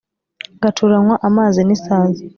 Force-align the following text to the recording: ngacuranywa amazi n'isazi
ngacuranywa 0.57 1.15
amazi 1.27 1.59
n'isazi 1.63 2.23